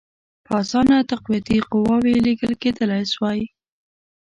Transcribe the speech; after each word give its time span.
په 0.45 0.51
اسانه 0.61 0.97
تقویتي 1.11 1.57
قواوي 1.69 2.13
لېږل 2.25 2.53
کېدلای 2.63 3.03
سوای. 3.13 3.41